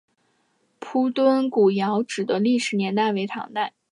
[0.79, 3.75] 铺墩古窑址的历史年代为唐代。